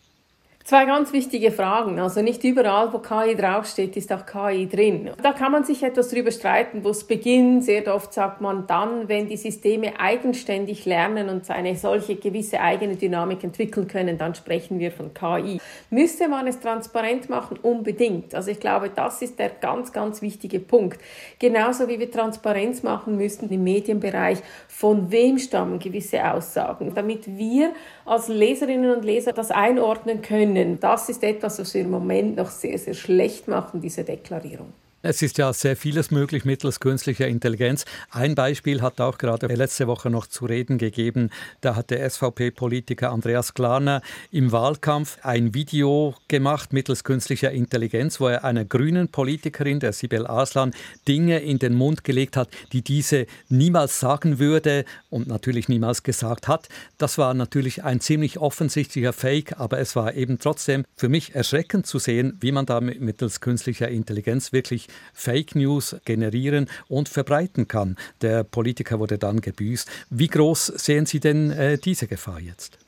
Zwei 0.69 0.85
ganz 0.85 1.11
wichtige 1.13 1.51
Fragen. 1.51 1.99
Also 1.99 2.21
nicht 2.21 2.43
überall, 2.43 2.93
wo 2.93 2.99
KI 2.99 3.35
draufsteht, 3.35 3.97
ist 3.97 4.13
auch 4.13 4.23
KI 4.27 4.69
drin. 4.69 5.09
Da 5.23 5.33
kann 5.33 5.51
man 5.51 5.63
sich 5.63 5.81
etwas 5.81 6.09
drüber 6.09 6.29
streiten, 6.29 6.83
wo 6.83 6.89
es 6.89 7.05
beginnt. 7.05 7.63
Sehr 7.63 7.91
oft 7.91 8.13
sagt 8.13 8.39
man 8.39 8.67
dann, 8.67 9.09
wenn 9.09 9.27
die 9.27 9.35
Systeme 9.35 9.99
eigenständig 9.99 10.85
lernen 10.85 11.27
und 11.29 11.49
eine 11.49 11.75
solche 11.75 12.17
gewisse 12.17 12.61
eigene 12.61 12.97
Dynamik 12.97 13.43
entwickeln 13.43 13.87
können, 13.87 14.19
dann 14.19 14.35
sprechen 14.35 14.77
wir 14.77 14.91
von 14.91 15.11
KI. 15.11 15.59
Müsste 15.89 16.27
man 16.27 16.45
es 16.45 16.59
transparent 16.59 17.29
machen? 17.29 17.57
Unbedingt. 17.63 18.35
Also 18.35 18.51
ich 18.51 18.59
glaube, 18.59 18.91
das 18.95 19.23
ist 19.23 19.39
der 19.39 19.49
ganz, 19.49 19.91
ganz 19.91 20.21
wichtige 20.21 20.59
Punkt. 20.59 20.99
Genauso 21.39 21.87
wie 21.87 21.97
wir 21.97 22.11
Transparenz 22.11 22.83
machen 22.83 23.17
müssten 23.17 23.49
im 23.49 23.63
Medienbereich, 23.63 24.37
von 24.67 25.09
wem 25.09 25.39
stammen 25.39 25.79
gewisse 25.79 26.31
Aussagen, 26.31 26.93
damit 26.93 27.25
wir 27.39 27.71
als 28.05 28.27
Leserinnen 28.27 28.95
und 28.95 29.03
Leser 29.03 29.33
das 29.33 29.49
einordnen 29.49 30.21
können. 30.21 30.58
Das 30.79 31.09
ist 31.09 31.23
etwas, 31.23 31.59
was 31.59 31.73
wir 31.73 31.81
im 31.81 31.91
Moment 31.91 32.35
noch 32.35 32.49
sehr, 32.49 32.77
sehr 32.77 32.93
schlecht 32.93 33.47
machen, 33.47 33.81
diese 33.81 34.03
Deklarierung. 34.03 34.73
Es 35.01 35.21
ist 35.21 35.37
ja 35.37 35.53
sehr 35.53 35.77
vieles 35.77 36.11
möglich 36.11 36.43
mittels 36.43 36.81
künstlicher 36.81 37.25
Intelligenz. 37.25 37.85
Ein 38.11 38.35
Beispiel 38.35 38.81
hat 38.81 38.99
auch 38.99 39.17
gerade 39.17 39.47
letzte 39.47 39.87
Woche 39.87 40.09
noch 40.09 40.27
zu 40.27 40.45
reden 40.45 40.77
gegeben. 40.77 41.29
Da 41.61 41.77
hat 41.77 41.89
der 41.89 42.09
SVP-Politiker 42.09 43.09
Andreas 43.09 43.53
Klarner 43.53 44.01
im 44.29 44.51
Wahlkampf 44.51 45.19
ein 45.21 45.53
Video 45.53 46.15
gemacht 46.27 46.73
mittels 46.73 47.05
künstlicher 47.05 47.49
Intelligenz, 47.49 48.19
wo 48.19 48.27
er 48.27 48.43
einer 48.43 48.65
grünen 48.65 49.07
Politikerin, 49.07 49.79
der 49.79 49.93
Sibel 49.93 50.27
Aslan, 50.27 50.73
Dinge 51.07 51.39
in 51.39 51.59
den 51.59 51.75
Mund 51.75 52.03
gelegt 52.03 52.35
hat, 52.35 52.49
die 52.73 52.81
diese 52.81 53.25
niemals 53.47 54.01
sagen 54.01 54.37
würde 54.37 54.83
und 55.09 55.27
natürlich 55.27 55.69
niemals 55.69 56.03
gesagt 56.03 56.49
hat. 56.49 56.67
Das 56.97 57.17
war 57.17 57.33
natürlich 57.33 57.85
ein 57.85 58.01
ziemlich 58.01 58.37
offensichtlicher 58.39 59.13
Fake, 59.13 59.61
aber 59.61 59.79
es 59.79 59.95
war 59.95 60.13
eben 60.15 60.39
trotzdem 60.39 60.83
für 60.97 61.07
mich 61.07 61.35
erschreckend 61.35 61.87
zu 61.87 61.99
sehen, 61.99 62.37
wie 62.41 62.51
man 62.51 62.65
da 62.65 62.81
mittels 62.81 63.39
künstlicher 63.39 63.87
Intelligenz 63.87 64.51
wirklich 64.51 64.88
Fake 65.13 65.55
News 65.55 65.95
generieren 66.05 66.67
und 66.87 67.09
verbreiten 67.09 67.67
kann. 67.67 67.95
Der 68.21 68.43
Politiker 68.43 68.99
wurde 68.99 69.17
dann 69.17 69.41
gebüßt. 69.41 69.87
Wie 70.09 70.27
groß 70.27 70.67
sehen 70.67 71.05
Sie 71.05 71.19
denn 71.19 71.51
äh, 71.51 71.77
diese 71.77 72.07
Gefahr 72.07 72.39
jetzt? 72.39 72.78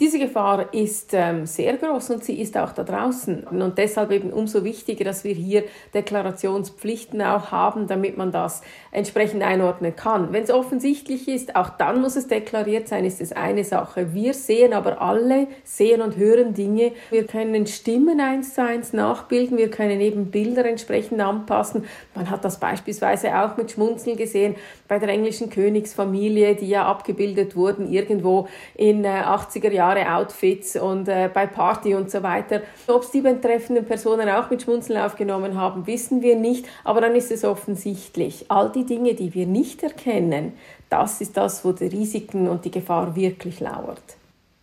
Diese 0.00 0.20
Gefahr 0.20 0.72
ist 0.72 1.10
ähm, 1.12 1.44
sehr 1.44 1.76
groß 1.76 2.10
und 2.10 2.22
sie 2.22 2.40
ist 2.40 2.56
auch 2.56 2.70
da 2.70 2.84
draußen. 2.84 3.42
Und 3.48 3.78
deshalb 3.78 4.12
eben 4.12 4.32
umso 4.32 4.62
wichtiger, 4.62 5.04
dass 5.04 5.24
wir 5.24 5.34
hier 5.34 5.64
Deklarationspflichten 5.92 7.20
auch 7.20 7.50
haben, 7.50 7.88
damit 7.88 8.16
man 8.16 8.30
das 8.30 8.62
entsprechend 8.92 9.42
einordnen 9.42 9.96
kann. 9.96 10.32
Wenn 10.32 10.44
es 10.44 10.52
offensichtlich 10.52 11.26
ist, 11.26 11.56
auch 11.56 11.70
dann 11.70 12.00
muss 12.00 12.14
es 12.14 12.28
deklariert 12.28 12.86
sein, 12.86 13.04
ist 13.04 13.20
es 13.20 13.32
eine 13.32 13.64
Sache. 13.64 14.14
Wir 14.14 14.34
sehen 14.34 14.72
aber 14.72 15.02
alle, 15.02 15.48
sehen 15.64 16.00
und 16.00 16.16
hören 16.16 16.54
Dinge. 16.54 16.92
Wir 17.10 17.26
können 17.26 17.66
Stimmen 17.66 18.20
eins 18.20 18.54
zu 18.54 18.62
eins 18.62 18.92
nachbilden, 18.92 19.58
wir 19.58 19.68
können 19.68 20.00
eben 20.00 20.30
Bilder 20.30 20.64
entsprechend 20.64 21.20
anpassen. 21.20 21.86
Man 22.14 22.30
hat 22.30 22.44
das 22.44 22.60
beispielsweise 22.60 23.36
auch 23.36 23.56
mit 23.56 23.72
Schmunzeln 23.72 24.16
gesehen 24.16 24.54
bei 24.86 25.00
der 25.00 25.08
englischen 25.08 25.50
Königsfamilie, 25.50 26.54
die 26.54 26.68
ja 26.68 26.86
abgebildet 26.86 27.56
wurden 27.56 27.90
irgendwo 27.90 28.46
in 28.76 29.04
äh, 29.04 29.08
80er 29.08 29.72
Jahren 29.72 29.87
Jahre 29.88 30.14
Outfits 30.14 30.76
und 30.76 31.08
äh, 31.08 31.30
bei 31.32 31.46
Party 31.46 31.94
und 31.94 32.10
so 32.10 32.22
weiter. 32.22 32.62
Ob 32.86 33.02
es 33.02 33.10
die 33.10 33.20
betreffenden 33.20 33.84
Personen 33.84 34.28
auch 34.28 34.50
mit 34.50 34.62
Schmunzeln 34.62 35.00
aufgenommen 35.00 35.58
haben, 35.58 35.86
wissen 35.86 36.22
wir 36.22 36.36
nicht, 36.36 36.66
aber 36.84 37.00
dann 37.00 37.14
ist 37.14 37.30
es 37.30 37.44
offensichtlich. 37.44 38.46
All 38.48 38.70
die 38.70 38.84
Dinge, 38.84 39.14
die 39.14 39.34
wir 39.34 39.46
nicht 39.46 39.82
erkennen, 39.82 40.52
das 40.90 41.20
ist 41.20 41.36
das, 41.36 41.64
wo 41.64 41.72
die 41.72 41.86
Risiken 41.86 42.48
und 42.48 42.64
die 42.64 42.70
Gefahr 42.70 43.14
wirklich 43.16 43.60
lauert. 43.60 44.17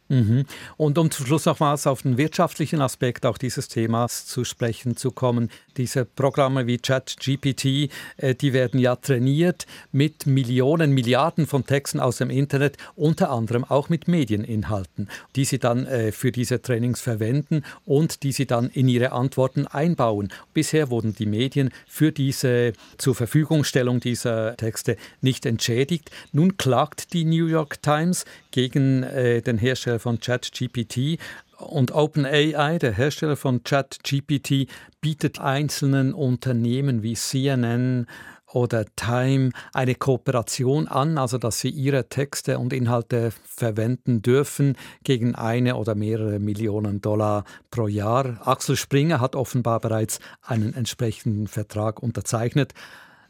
Mhm. 0.08 0.46
Und 0.78 0.98
um 1.00 1.10
zum 1.10 1.26
Schluss 1.26 1.46
nochmals 1.46 1.88
auf 1.88 2.04
den 2.04 2.18
wirtschaftlichen 2.18 2.82
Aspekt 2.82 3.26
auch 3.26 3.40
dieses 3.40 3.68
Themas 3.68 4.28
zu 4.28 4.44
sprechen 4.44 4.96
zu 4.98 5.12
kommen. 5.12 5.50
Diese 5.78 6.06
Programme 6.06 6.68
wie 6.68 6.78
ChatGPT, 6.78 7.90
äh, 8.18 8.36
die 8.36 8.54
werden 8.54 8.80
ja 8.80 8.96
trainiert 8.96 9.66
mit 9.92 10.28
Millionen, 10.28 10.92
Milliarden 10.92 11.48
von 11.48 11.66
Texten 11.66 12.00
aus 12.00 12.18
dem 12.18 12.30
Internet, 12.30 12.78
unter 12.96 13.32
anderem 13.32 13.64
auch 13.64 13.90
mit 13.90 14.08
Medieninhalten, 14.08 15.10
die 15.36 15.46
sie 15.46 15.58
dann 15.58 15.88
äh, 15.88 16.12
für 16.12 16.32
diese 16.32 16.62
Trainings 16.62 17.02
verwenden 17.02 17.64
und 17.86 18.22
die 18.22 18.32
sie 18.32 18.46
dann 18.46 18.70
in 18.70 18.88
ihre 18.88 19.12
Antworten 19.12 19.66
einbauen. 19.66 20.32
Bisher 20.54 20.92
wurden 20.92 21.16
die 21.16 21.26
Medien 21.26 21.72
für 21.88 22.12
diese 22.12 22.74
zur 22.98 23.16
Verfügungstellung 23.16 24.00
dieser 24.00 24.56
Texte 24.56 24.98
nicht 25.22 25.48
entschädigt. 25.48 26.12
Nun 26.32 26.58
klagt 26.58 27.14
die 27.14 27.26
New 27.26 27.48
York 27.48 27.82
Times 27.82 28.26
gegen 28.52 29.04
äh, 29.04 29.42
den 29.42 29.58
Hersteller 29.58 29.95
von 30.00 30.20
ChatGPT. 30.20 31.20
Und 31.58 31.94
OpenAI, 31.94 32.78
der 32.80 32.92
Hersteller 32.92 33.36
von 33.36 33.64
ChatGPT, 33.64 34.68
bietet 35.02 35.40
einzelnen 35.40 36.14
Unternehmen 36.14 37.04
wie 37.04 37.14
CNN 37.16 38.08
oder 38.56 38.86
Time 38.96 39.52
eine 39.74 39.96
Kooperation 39.96 40.88
an, 40.88 41.18
also 41.18 41.38
dass 41.38 41.60
sie 41.60 41.70
ihre 41.70 42.08
Texte 42.08 42.58
und 42.58 42.74
Inhalte 42.74 43.32
verwenden 43.44 44.22
dürfen 44.22 44.78
gegen 45.04 45.36
eine 45.36 45.76
oder 45.76 45.94
mehrere 45.94 46.40
Millionen 46.40 47.02
Dollar 47.02 47.44
pro 47.70 47.88
Jahr. 47.88 48.40
Axel 48.48 48.78
Springer 48.78 49.20
hat 49.20 49.36
offenbar 49.36 49.80
bereits 49.82 50.20
einen 50.42 50.74
entsprechenden 50.74 51.48
Vertrag 51.48 52.02
unterzeichnet. 52.02 52.74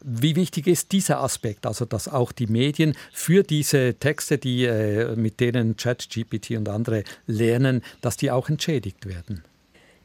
Wie 0.04 0.36
wichtig 0.36 0.68
ist 0.68 0.92
dieser 0.92 1.22
Aspekt, 1.22 1.66
also 1.66 1.86
dass 1.86 2.08
auch 2.08 2.32
die 2.32 2.48
Medien 2.48 2.96
für 3.14 3.44
diese 3.44 3.96
Texte, 3.96 4.38
die, 4.38 4.66
äh, 4.66 5.16
mit 5.16 5.40
denen 5.40 5.78
ChatGPT 5.78 6.52
und 6.52 6.70
andere 6.70 7.04
lernen, 7.28 7.82
dass 8.02 8.18
die 8.18 8.32
auch 8.32 8.50
entschädigt 8.50 9.08
werden? 9.08 9.44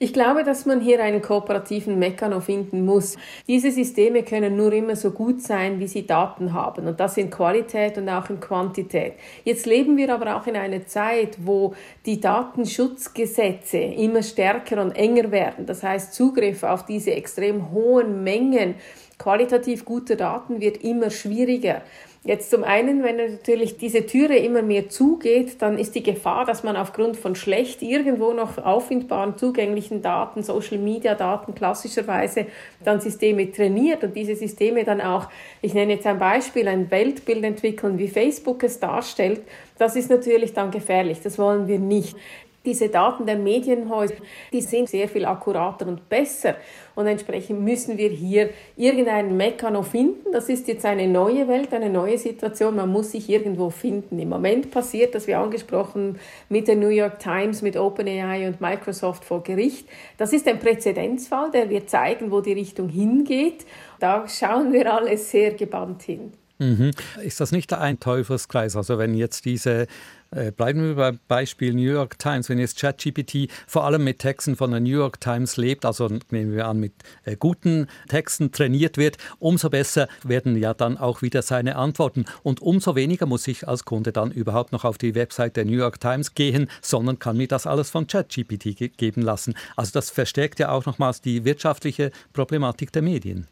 Ich 0.02 0.14
glaube, 0.14 0.44
dass 0.44 0.64
man 0.64 0.80
hier 0.80 1.04
einen 1.04 1.20
kooperativen 1.20 1.98
Mechanismus 1.98 2.46
finden 2.46 2.86
muss. 2.86 3.18
Diese 3.46 3.70
Systeme 3.70 4.22
können 4.22 4.56
nur 4.56 4.72
immer 4.72 4.96
so 4.96 5.10
gut 5.10 5.42
sein, 5.42 5.78
wie 5.78 5.88
sie 5.88 6.06
Daten 6.06 6.54
haben. 6.54 6.86
Und 6.86 6.98
das 6.98 7.18
in 7.18 7.28
Qualität 7.28 7.98
und 7.98 8.08
auch 8.08 8.30
in 8.30 8.40
Quantität. 8.40 9.12
Jetzt 9.44 9.66
leben 9.66 9.98
wir 9.98 10.14
aber 10.14 10.36
auch 10.36 10.46
in 10.46 10.56
einer 10.56 10.86
Zeit, 10.86 11.36
wo 11.44 11.74
die 12.06 12.18
Datenschutzgesetze 12.18 13.76
immer 13.76 14.22
stärker 14.22 14.80
und 14.80 14.92
enger 14.92 15.30
werden. 15.32 15.66
Das 15.66 15.82
heißt, 15.82 16.14
Zugriff 16.14 16.62
auf 16.62 16.86
diese 16.86 17.10
extrem 17.10 17.70
hohen 17.70 18.24
Mengen 18.24 18.76
qualitativ 19.20 19.84
guter 19.84 20.16
Daten 20.16 20.60
wird 20.60 20.82
immer 20.82 21.10
schwieriger. 21.10 21.82
Jetzt 22.22 22.50
zum 22.50 22.64
einen, 22.64 23.02
wenn 23.02 23.16
natürlich 23.16 23.78
diese 23.78 24.04
Türe 24.04 24.36
immer 24.36 24.60
mehr 24.60 24.90
zugeht, 24.90 25.62
dann 25.62 25.78
ist 25.78 25.94
die 25.94 26.02
Gefahr, 26.02 26.44
dass 26.44 26.62
man 26.62 26.76
aufgrund 26.76 27.16
von 27.16 27.34
schlecht 27.34 27.80
irgendwo 27.80 28.34
noch 28.34 28.58
auffindbaren 28.58 29.38
zugänglichen 29.38 30.02
Daten, 30.02 30.42
Social 30.42 30.76
Media 30.76 31.14
Daten 31.14 31.54
klassischerweise 31.54 32.46
dann 32.84 33.00
Systeme 33.00 33.50
trainiert 33.50 34.04
und 34.04 34.16
diese 34.16 34.36
Systeme 34.36 34.84
dann 34.84 35.00
auch, 35.00 35.28
ich 35.62 35.72
nenne 35.72 35.94
jetzt 35.94 36.06
ein 36.06 36.18
Beispiel, 36.18 36.68
ein 36.68 36.90
Weltbild 36.90 37.42
entwickeln, 37.42 37.98
wie 37.98 38.08
Facebook 38.08 38.62
es 38.64 38.80
darstellt, 38.80 39.40
das 39.78 39.96
ist 39.96 40.10
natürlich 40.10 40.52
dann 40.52 40.70
gefährlich. 40.70 41.20
Das 41.22 41.38
wollen 41.38 41.68
wir 41.68 41.78
nicht. 41.78 42.16
Diese 42.64 42.90
Daten 42.90 43.24
der 43.24 43.36
Medienhäuser, 43.36 44.16
die 44.52 44.60
sind 44.60 44.90
sehr 44.90 45.08
viel 45.08 45.24
akkurater 45.24 45.86
und 45.86 46.10
besser. 46.10 46.56
Und 46.94 47.06
entsprechend 47.06 47.62
müssen 47.62 47.96
wir 47.96 48.10
hier 48.10 48.50
irgendeinen 48.76 49.36
Mekano 49.38 49.82
finden. 49.82 50.30
Das 50.32 50.50
ist 50.50 50.68
jetzt 50.68 50.84
eine 50.84 51.08
neue 51.08 51.48
Welt, 51.48 51.72
eine 51.72 51.88
neue 51.88 52.18
Situation. 52.18 52.76
Man 52.76 52.92
muss 52.92 53.12
sich 53.12 53.30
irgendwo 53.30 53.70
finden. 53.70 54.18
Im 54.18 54.28
Moment 54.28 54.70
passiert, 54.70 55.14
das 55.14 55.26
wir 55.26 55.38
angesprochen 55.38 56.18
mit 56.50 56.68
der 56.68 56.76
New 56.76 56.88
York 56.88 57.18
Times, 57.18 57.62
mit 57.62 57.78
OpenAI 57.78 58.46
und 58.46 58.60
Microsoft 58.60 59.24
vor 59.24 59.42
Gericht. 59.42 59.88
Das 60.18 60.34
ist 60.34 60.46
ein 60.46 60.58
Präzedenzfall, 60.58 61.50
der 61.50 61.70
wird 61.70 61.88
zeigen, 61.88 62.30
wo 62.30 62.42
die 62.42 62.52
Richtung 62.52 62.90
hingeht. 62.90 63.64
Da 64.00 64.28
schauen 64.28 64.72
wir 64.74 64.92
alle 64.92 65.16
sehr 65.16 65.52
gebannt 65.54 66.02
hin. 66.02 66.32
Mhm. 66.60 66.90
Ist 67.22 67.40
das 67.40 67.52
nicht 67.52 67.72
ein 67.72 68.00
Teufelskreis? 68.00 68.76
Also 68.76 68.98
wenn 68.98 69.14
jetzt 69.14 69.46
diese 69.46 69.86
äh, 70.30 70.52
bleiben 70.52 70.82
wir 70.82 70.94
beim 70.94 71.18
Beispiel 71.26 71.74
New 71.74 71.90
York 71.90 72.18
Times. 72.18 72.48
Wenn 72.48 72.58
jetzt 72.58 72.78
ChatGPT 72.78 73.50
vor 73.66 73.84
allem 73.84 74.04
mit 74.04 74.20
Texten 74.20 74.56
von 74.56 74.70
der 74.70 74.80
New 74.80 74.90
York 74.90 75.20
Times 75.20 75.56
lebt, 75.56 75.84
also 75.84 76.08
nehmen 76.30 76.52
wir 76.52 76.68
an, 76.68 76.78
mit 76.78 76.92
äh, 77.24 77.34
guten 77.36 77.88
Texten 78.08 78.52
trainiert 78.52 78.96
wird, 78.96 79.16
umso 79.38 79.70
besser 79.70 80.06
werden 80.22 80.56
ja 80.56 80.74
dann 80.74 80.98
auch 80.98 81.22
wieder 81.22 81.42
seine 81.42 81.76
Antworten. 81.76 82.26
Und 82.42 82.60
umso 82.60 82.94
weniger 82.94 83.26
muss 83.26 83.48
ich 83.48 83.66
als 83.66 83.84
Kunde 83.84 84.12
dann 84.12 84.30
überhaupt 84.30 84.70
noch 84.70 84.84
auf 84.84 84.98
die 84.98 85.14
Website 85.14 85.56
der 85.56 85.64
New 85.64 85.78
York 85.78 85.98
Times 85.98 86.34
gehen, 86.34 86.70
sondern 86.80 87.18
kann 87.18 87.36
mir 87.36 87.48
das 87.48 87.66
alles 87.66 87.90
von 87.90 88.06
ChatGPT 88.06 88.76
ge 88.76 88.90
geben 88.96 89.22
lassen. 89.22 89.54
Also 89.76 89.92
das 89.92 90.10
verstärkt 90.10 90.60
ja 90.60 90.70
auch 90.70 90.84
nochmals 90.86 91.20
die 91.20 91.44
wirtschaftliche 91.44 92.12
Problematik 92.32 92.92
der 92.92 93.02
Medien. 93.02 93.48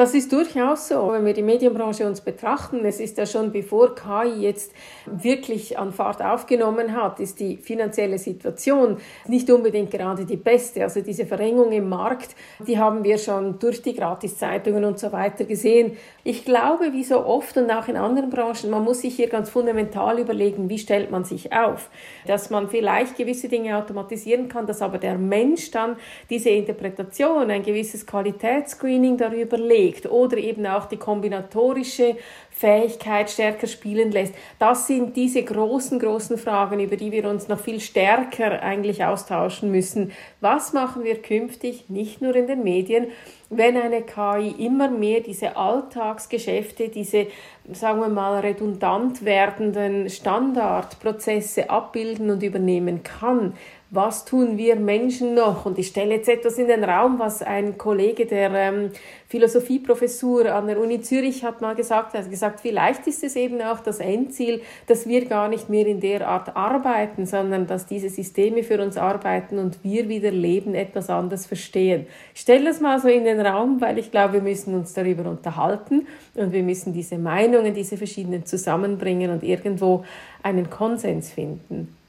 Das 0.00 0.14
ist 0.14 0.32
durchaus 0.32 0.88
so. 0.88 1.12
Wenn 1.12 1.26
wir 1.26 1.34
die 1.34 1.42
Medienbranche 1.42 2.06
uns 2.06 2.22
betrachten, 2.22 2.86
es 2.86 3.00
ist 3.00 3.18
ja 3.18 3.26
schon 3.26 3.52
bevor 3.52 3.94
KI 3.94 4.40
jetzt 4.40 4.72
wirklich 5.04 5.78
an 5.78 5.92
Fahrt 5.92 6.22
aufgenommen 6.22 6.96
hat, 6.96 7.20
ist 7.20 7.38
die 7.38 7.58
finanzielle 7.58 8.16
Situation 8.16 8.96
nicht 9.28 9.50
unbedingt 9.50 9.90
gerade 9.90 10.24
die 10.24 10.38
beste. 10.38 10.84
Also 10.84 11.02
diese 11.02 11.26
Verengung 11.26 11.70
im 11.72 11.90
Markt, 11.90 12.34
die 12.66 12.78
haben 12.78 13.04
wir 13.04 13.18
schon 13.18 13.58
durch 13.58 13.82
die 13.82 13.94
Gratiszeitungen 13.94 14.86
und 14.86 14.98
so 14.98 15.12
weiter 15.12 15.44
gesehen. 15.44 15.98
Ich 16.24 16.46
glaube, 16.46 16.94
wie 16.94 17.04
so 17.04 17.26
oft 17.26 17.58
und 17.58 17.70
auch 17.70 17.86
in 17.86 17.98
anderen 17.98 18.30
Branchen, 18.30 18.70
man 18.70 18.82
muss 18.82 19.02
sich 19.02 19.16
hier 19.16 19.28
ganz 19.28 19.50
fundamental 19.50 20.18
überlegen, 20.18 20.70
wie 20.70 20.78
stellt 20.78 21.10
man 21.10 21.24
sich 21.24 21.52
auf. 21.52 21.90
Dass 22.26 22.48
man 22.48 22.70
vielleicht 22.70 23.18
gewisse 23.18 23.48
Dinge 23.50 23.76
automatisieren 23.76 24.48
kann, 24.48 24.66
dass 24.66 24.80
aber 24.80 24.96
der 24.96 25.18
Mensch 25.18 25.70
dann 25.70 25.96
diese 26.30 26.48
Interpretation, 26.48 27.50
ein 27.50 27.62
gewisses 27.62 28.06
Qualitätsscreening 28.06 29.18
darüber 29.18 29.58
legt 29.58 29.89
legt 29.90 30.06
oder 30.06 30.36
eben 30.36 30.66
auch 30.66 30.86
die 30.86 30.96
kombinatorische 30.96 32.16
Fähigkeit 32.50 33.30
stärker 33.30 33.66
spielen 33.66 34.10
lässt. 34.10 34.34
Das 34.58 34.86
sind 34.86 35.16
diese 35.16 35.42
großen, 35.42 35.98
großen 35.98 36.38
Fragen, 36.38 36.80
über 36.80 36.96
die 36.96 37.12
wir 37.12 37.28
uns 37.28 37.48
noch 37.48 37.60
viel 37.60 37.80
stärker 37.80 38.62
eigentlich 38.62 39.04
austauschen 39.04 39.70
müssen. 39.70 40.12
Was 40.40 40.72
machen 40.72 41.04
wir 41.04 41.20
künftig, 41.20 41.88
nicht 41.88 42.22
nur 42.22 42.34
in 42.36 42.46
den 42.46 42.62
Medien, 42.62 43.06
wenn 43.48 43.76
eine 43.76 44.02
KI 44.02 44.64
immer 44.64 44.88
mehr 44.88 45.20
diese 45.20 45.56
Alltagsgeschäfte, 45.56 46.88
diese, 46.88 47.26
sagen 47.72 48.00
wir 48.00 48.08
mal, 48.08 48.38
redundant 48.40 49.24
werdenden 49.24 50.08
Standardprozesse 50.08 51.68
abbilden 51.68 52.30
und 52.30 52.42
übernehmen 52.42 53.02
kann? 53.02 53.54
Was 53.92 54.24
tun 54.24 54.56
wir 54.56 54.76
Menschen 54.76 55.34
noch? 55.34 55.66
Und 55.66 55.76
ich 55.76 55.88
stelle 55.88 56.14
jetzt 56.14 56.28
etwas 56.28 56.58
in 56.58 56.68
den 56.68 56.84
Raum, 56.84 57.18
was 57.18 57.42
ein 57.42 57.76
Kollege 57.76 58.24
der 58.24 58.52
ähm, 58.52 58.90
Philosophieprofessur 59.26 60.54
an 60.54 60.68
der 60.68 60.78
Uni 60.80 61.00
Zürich 61.00 61.42
hat 61.42 61.60
mal 61.60 61.74
gesagt. 61.74 62.14
Er 62.14 62.22
hat 62.22 62.30
gesagt, 62.30 62.60
vielleicht 62.60 63.08
ist 63.08 63.24
es 63.24 63.34
eben 63.34 63.60
auch 63.60 63.80
das 63.80 63.98
Endziel, 63.98 64.60
dass 64.86 65.08
wir 65.08 65.24
gar 65.24 65.48
nicht 65.48 65.68
mehr 65.68 65.88
in 65.88 65.98
der 65.98 66.28
Art 66.28 66.54
arbeiten, 66.56 67.26
sondern 67.26 67.66
dass 67.66 67.86
diese 67.86 68.10
Systeme 68.10 68.62
für 68.62 68.80
uns 68.80 68.96
arbeiten 68.96 69.58
und 69.58 69.82
wir 69.82 70.08
wieder 70.08 70.30
Leben 70.30 70.76
etwas 70.76 71.10
anders 71.10 71.46
verstehen. 71.46 72.06
Ich 72.32 72.42
stelle 72.42 72.66
das 72.66 72.80
mal 72.80 73.00
so 73.00 73.08
in 73.08 73.24
den 73.24 73.40
Raum, 73.40 73.80
weil 73.80 73.98
ich 73.98 74.12
glaube, 74.12 74.34
wir 74.34 74.42
müssen 74.42 74.72
uns 74.74 74.94
darüber 74.94 75.28
unterhalten 75.28 76.06
und 76.36 76.52
wir 76.52 76.62
müssen 76.62 76.92
diese 76.92 77.18
Meinungen, 77.18 77.74
diese 77.74 77.96
verschiedenen 77.96 78.46
zusammenbringen 78.46 79.32
und 79.32 79.42
irgendwo 79.42 80.04
einen 80.44 80.70
Konsens 80.70 81.32
finden. 81.32 81.99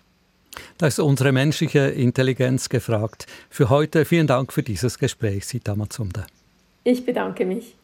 Da 0.78 0.88
ist 0.88 1.00
unsere 1.00 1.32
menschliche 1.32 1.80
Intelligenz 1.80 2.70
gefragt. 2.70 3.26
Für 3.50 3.70
heute 3.70 4.06
vielen 4.06 4.28
Dank 4.28 4.52
für 4.54 4.64
dieses 4.64 4.98
Gespräch, 4.98 5.46
Sita 5.46 5.76
Mazumda. 5.76 6.26
Ich 6.84 7.06
bedanke 7.06 7.46
mich. 7.46 7.76